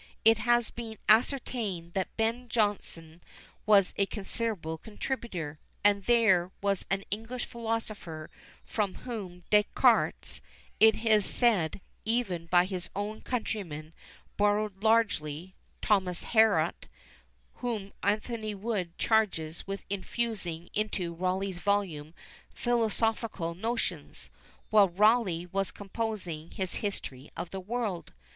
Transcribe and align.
It 0.25 0.39
has 0.39 0.71
been 0.71 0.97
ascertained 1.07 1.93
that 1.93 2.17
Ben 2.17 2.49
Jonson 2.49 3.21
was 3.67 3.93
a 3.97 4.07
considerable 4.07 4.79
contributor; 4.79 5.59
and 5.83 6.05
there 6.05 6.49
was 6.59 6.87
an 6.89 7.03
English 7.11 7.45
philosopher 7.45 8.31
from 8.65 8.95
whom 9.05 9.43
Descartes, 9.51 10.41
it 10.79 11.05
is 11.05 11.23
said 11.27 11.81
even 12.03 12.47
by 12.47 12.65
his 12.65 12.89
own 12.95 13.21
countrymen, 13.21 13.93
borrowed 14.37 14.81
largely 14.83 15.53
Thomas 15.83 16.23
Hariot, 16.23 16.87
whom 17.57 17.93
Anthony 18.01 18.55
Wood 18.55 18.97
charges 18.97 19.67
with 19.67 19.85
infusing 19.87 20.69
into 20.73 21.13
Rawleigh's 21.13 21.59
volume 21.59 22.15
philosophical 22.49 23.53
notions, 23.53 24.31
while 24.71 24.89
Rawleigh 24.89 25.45
was 25.51 25.69
composing 25.69 26.49
his 26.49 26.73
History 26.81 27.29
of 27.37 27.51
the 27.51 27.59
World. 27.61 28.13